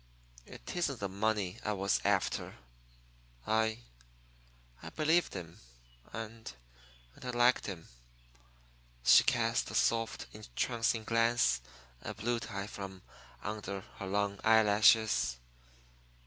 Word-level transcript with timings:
It 0.47 0.75
isn't 0.75 0.99
the 0.99 1.07
money 1.07 1.59
I 1.63 1.73
was 1.73 2.01
after. 2.03 2.55
I 3.45 3.83
I 4.81 4.89
believed 4.89 5.35
him 5.35 5.59
and 6.11 6.51
and 7.13 7.23
I 7.23 7.29
liked 7.29 7.67
him." 7.67 7.87
She 9.03 9.23
cast 9.23 9.69
a 9.69 9.75
soft, 9.75 10.25
entrancing 10.33 11.03
glance 11.03 11.61
at 12.01 12.17
Blue 12.17 12.39
Tie 12.39 12.65
from 12.65 13.03
under 13.43 13.81
her 13.99 14.07
long 14.07 14.39
eyelashes. 14.43 15.37